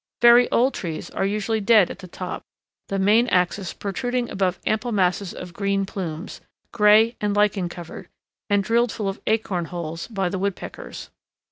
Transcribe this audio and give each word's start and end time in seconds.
Very 0.19 0.49
old 0.49 0.73
trees 0.73 1.11
are 1.11 1.27
usually 1.27 1.61
dead 1.61 1.91
at 1.91 1.99
the 1.99 2.07
top, 2.07 2.41
the 2.87 2.97
main 2.97 3.27
axis 3.27 3.71
protruding 3.71 4.31
above 4.31 4.57
ample 4.65 4.91
masses 4.91 5.31
of 5.31 5.53
green 5.53 5.85
plumes, 5.85 6.41
gray 6.73 7.15
and 7.21 7.35
lichen 7.35 7.69
covered, 7.69 8.07
and 8.49 8.63
drilled 8.63 8.91
full 8.91 9.07
of 9.07 9.21
acorn 9.27 9.65
holes 9.65 10.07
by 10.07 10.27
the 10.27 10.39
woodpeckers. 10.39 11.11